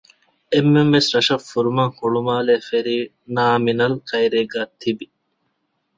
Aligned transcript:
އެންމެންވެސް 0.53 1.09
ރަށަށް 1.15 1.45
ފުރުމަށް 1.49 1.93
ހުޅުމާލޭ 1.99 2.53
ފެރީ 2.69 2.95
ނާމިނަލް 3.35 3.95
ކައިރީގައި 4.09 4.69
ތިވި 4.79 5.07